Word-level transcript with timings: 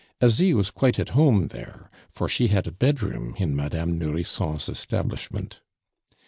Asie 0.19 0.55
was 0.55 0.71
quite 0.71 0.97
at 0.97 1.09
home 1.09 1.49
there, 1.49 1.91
for 2.09 2.27
she 2.27 2.47
had 2.47 2.65
a 2.65 2.71
bedroom 2.71 3.35
in 3.37 3.55
Madame 3.55 3.99
Nourrisson's 3.99 4.67
establishment. 4.67 5.59